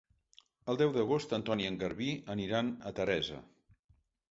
[0.71, 3.41] El deu d'agost en Ton i en Garbí aniran a Teresa.